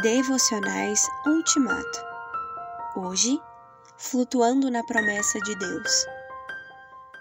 Devocionais 0.00 1.06
Ultimato. 1.26 2.00
Hoje, 2.96 3.38
flutuando 3.98 4.70
na 4.70 4.82
promessa 4.82 5.38
de 5.40 5.54
Deus. 5.54 6.06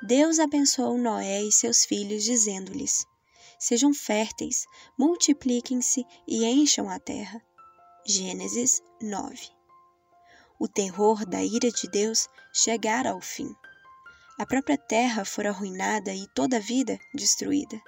Deus 0.07 0.39
abençoou 0.39 0.97
Noé 0.97 1.43
e 1.43 1.51
seus 1.51 1.83
filhos, 1.83 2.23
dizendo-lhes: 2.23 3.05
Sejam 3.59 3.93
férteis, 3.93 4.65
multipliquem-se 4.97 6.05
e 6.25 6.45
encham 6.45 6.89
a 6.89 6.97
terra. 6.97 7.41
Gênesis 8.07 8.81
9. 9.01 9.49
O 10.57 10.65
terror 10.69 11.25
da 11.25 11.43
ira 11.43 11.69
de 11.69 11.89
Deus 11.89 12.29
chegara 12.53 13.11
ao 13.11 13.19
fim. 13.19 13.53
A 14.39 14.45
própria 14.45 14.77
terra 14.77 15.25
fora 15.25 15.49
arruinada 15.49 16.13
e 16.13 16.25
toda 16.33 16.55
a 16.55 16.61
vida 16.61 16.97
destruída. 17.13 17.81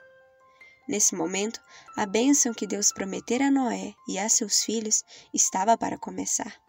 Nesse 0.88 1.16
momento, 1.16 1.62
a 1.96 2.06
bênção 2.06 2.54
que 2.54 2.68
Deus 2.68 2.92
prometera 2.92 3.48
a 3.48 3.52
Noé 3.52 3.94
e 4.08 4.20
a 4.20 4.28
seus 4.28 4.64
filhos 4.64 5.04
estava 5.34 5.78
para 5.78 5.98
começar. 5.98 6.62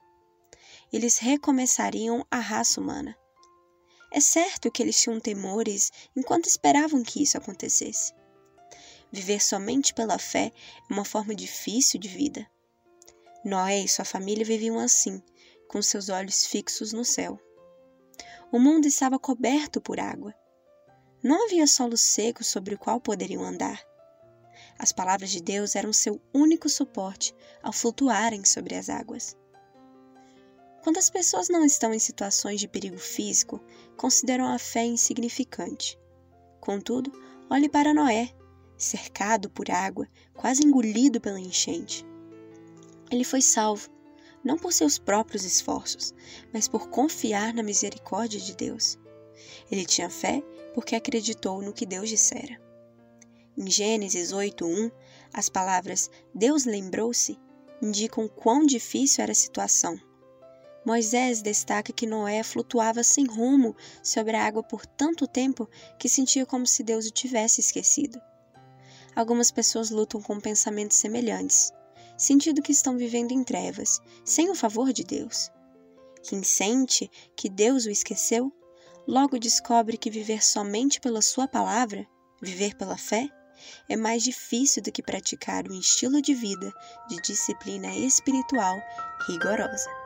Eles 0.93 1.19
recomeçariam 1.19 2.25
a 2.31 2.39
raça 2.39 2.81
humana. 2.81 3.17
É 4.13 4.21
certo 4.21 4.71
que 4.71 4.81
eles 4.81 5.01
tinham 5.01 5.19
temores 5.19 5.91
enquanto 6.15 6.47
esperavam 6.47 7.03
que 7.03 7.23
isso 7.23 7.37
acontecesse. 7.37 8.13
Viver 9.11 9.43
somente 9.43 9.93
pela 9.93 10.19
fé 10.19 10.53
é 10.89 10.93
uma 10.93 11.05
forma 11.05 11.35
difícil 11.35 11.99
de 11.99 12.09
vida. 12.09 12.49
Noé 13.45 13.81
e 13.81 13.89
sua 13.89 14.05
família 14.05 14.45
viviam 14.45 14.79
assim, 14.79 15.21
com 15.69 15.83
seus 15.83 16.09
olhos 16.09 16.47
fixos 16.47 16.93
no 16.93 17.05
céu. 17.05 17.39
O 18.53 18.61
mundo 18.61 18.87
estava 18.87 19.19
coberto 19.19 19.81
por 19.81 19.99
água. 19.99 20.33
Não 21.21 21.47
havia 21.47 21.67
solo 21.67 21.97
seco 21.97 22.45
sobre 22.45 22.77
o 22.77 22.79
qual 22.79 23.01
poderiam 23.01 23.43
andar. 23.43 23.83
As 24.79 24.93
palavras 24.93 25.31
de 25.31 25.41
Deus 25.41 25.77
eram 25.77 25.93
seu 25.93 26.21
único 26.33 26.69
suporte 26.69 27.35
ao 27.63 27.73
flutuarem 27.73 28.45
sobre 28.45 28.75
as 28.75 28.89
águas. 28.89 29.37
Quando 30.83 30.99
as 30.99 31.09
pessoas 31.09 31.49
não 31.49 31.65
estão 31.65 31.95
em 31.95 31.99
situações 31.99 32.61
de 32.61 32.69
perigo 32.69 32.99
físico, 32.99 33.61
consideram 33.97 34.47
a 34.47 34.59
fé 34.59 34.85
insignificante. 34.85 35.99
Contudo, 36.61 37.11
olhe 37.49 37.69
para 37.69 37.95
Noé, 37.95 38.35
cercado 38.77 39.49
por 39.49 39.71
água, 39.71 40.07
quase 40.35 40.63
engolido 40.63 41.21
pela 41.21 41.41
enchente. 41.41 42.05
Ele 43.11 43.25
foi 43.25 43.41
salvo, 43.41 43.89
não 44.45 44.59
por 44.59 44.73
seus 44.73 44.99
próprios 44.99 45.45
esforços, 45.45 46.13
mas 46.53 46.69
por 46.69 46.89
confiar 46.91 47.55
na 47.55 47.63
misericórdia 47.63 48.41
de 48.41 48.55
Deus. 48.55 48.99
Ele 49.71 49.87
tinha 49.87 50.11
fé 50.11 50.43
porque 50.75 50.95
acreditou 50.95 51.63
no 51.63 51.73
que 51.73 51.87
Deus 51.87 52.09
dissera. 52.09 52.64
Em 53.57 53.71
Gênesis 53.71 54.33
8:1, 54.33 54.91
as 55.33 55.49
palavras 55.49 56.11
Deus 56.35 56.65
lembrou-se 56.65 57.39
indicam 57.81 58.27
quão 58.27 58.65
difícil 58.65 59.23
era 59.23 59.33
a 59.33 59.35
situação. 59.35 60.01
Moisés 60.85 61.41
destaca 61.41 61.93
que 61.93 62.07
Noé 62.07 62.43
flutuava 62.43 63.03
sem 63.03 63.27
rumo 63.27 63.75
sobre 64.03 64.37
a 64.37 64.45
água 64.45 64.63
por 64.63 64.85
tanto 64.85 65.27
tempo 65.27 65.69
que 65.99 66.09
sentia 66.09 66.45
como 66.45 66.67
se 66.67 66.83
Deus 66.83 67.07
o 67.07 67.11
tivesse 67.11 67.61
esquecido. 67.61 68.21
Algumas 69.15 69.51
pessoas 69.51 69.91
lutam 69.91 70.21
com 70.21 70.41
pensamentos 70.41 70.97
semelhantes, 70.97 71.73
sentindo 72.19 72.61
que 72.61 72.73
estão 72.73 72.97
vivendo 72.97 73.33
em 73.33 73.45
trevas, 73.45 74.01
sem 74.25 74.51
o 74.51 74.55
favor 74.55 74.93
de 74.93 75.05
Deus. 75.05 75.51
Quem 76.23 76.43
sente 76.43 77.11
que 77.37 77.49
Deus 77.49 77.87
o 77.87 77.91
esqueceu, 77.91 78.53
logo 79.07 79.39
descobre 79.39 79.97
que 79.97 80.11
viver 80.11 80.43
somente 80.43 81.01
pela 81.01 81.23
Sua 81.23 81.47
palavra, 81.47 82.07
viver 82.43 82.75
pela 82.77 82.97
fé, 82.97 83.29
é 83.89 83.97
mais 83.97 84.23
difícil 84.23 84.83
do 84.83 84.93
que 84.93 85.03
praticar 85.03 85.69
um 85.71 85.79
estilo 85.79 86.21
de 86.21 86.35
vida 86.35 86.73
de 87.09 87.21
disciplina 87.23 87.95
espiritual 87.95 88.81
rigorosa. 89.29 90.04